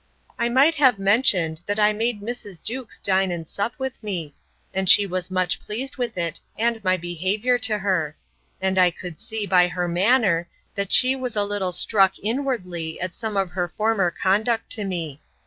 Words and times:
I 0.39 0.49
might 0.49 0.73
have 0.73 0.97
mentioned, 0.97 1.61
that 1.67 1.77
I 1.79 1.93
made 1.93 2.21
Mrs. 2.23 2.59
Jewkes 2.63 2.97
dine 2.97 3.29
and 3.29 3.47
sup 3.47 3.75
with 3.77 4.01
me; 4.01 4.33
and 4.73 4.89
she 4.89 5.05
was 5.05 5.29
much 5.29 5.59
pleased 5.59 5.97
with 5.97 6.17
it, 6.17 6.39
and 6.57 6.83
my 6.83 6.97
behaviour 6.97 7.59
to 7.59 7.77
her. 7.77 8.17
And 8.59 8.79
I 8.79 8.89
could 8.89 9.19
see, 9.19 9.45
by 9.45 9.67
her 9.67 9.87
manner, 9.87 10.49
that 10.73 10.91
she 10.91 11.15
was 11.15 11.35
a 11.35 11.43
little 11.43 11.71
struck 11.71 12.17
inwardly 12.17 12.99
at 12.99 13.13
some 13.13 13.37
of 13.37 13.51
her 13.51 13.67
former 13.67 14.09
conduct 14.09 14.71
to 14.71 14.83
me. 14.85 15.21